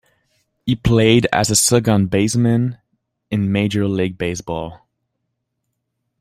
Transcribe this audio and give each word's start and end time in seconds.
He 0.65 0.75
played 0.75 1.27
as 1.31 1.51
a 1.51 1.55
second 1.55 2.09
baseman 2.09 2.79
in 3.29 3.51
Major 3.51 3.87
League 3.87 4.17
Baseball. 4.17 4.87